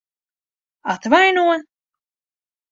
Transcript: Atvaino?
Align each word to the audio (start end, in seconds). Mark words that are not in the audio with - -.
Atvaino? 0.93 1.45